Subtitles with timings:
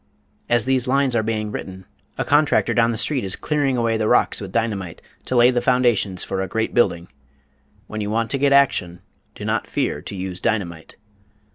[0.49, 1.85] As these lines are being written
[2.17, 5.61] a contractor down the street is clearing away the rocks with dynamite to lay the
[5.61, 7.07] foundations for a great building.
[7.85, 9.01] When you want to get action,
[9.35, 10.95] do not fear to use dynamite.